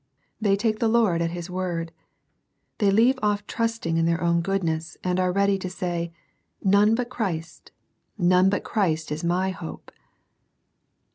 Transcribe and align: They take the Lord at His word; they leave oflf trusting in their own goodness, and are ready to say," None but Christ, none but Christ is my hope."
They 0.41 0.55
take 0.55 0.79
the 0.79 0.87
Lord 0.87 1.21
at 1.21 1.29
His 1.29 1.47
word; 1.47 1.91
they 2.79 2.89
leave 2.89 3.17
oflf 3.17 3.45
trusting 3.45 3.97
in 3.97 4.07
their 4.07 4.19
own 4.19 4.41
goodness, 4.41 4.97
and 5.03 5.19
are 5.19 5.31
ready 5.31 5.59
to 5.59 5.69
say," 5.69 6.11
None 6.79 6.95
but 6.95 7.09
Christ, 7.09 7.71
none 8.17 8.49
but 8.49 8.63
Christ 8.63 9.11
is 9.11 9.23
my 9.23 9.51
hope." 9.51 9.91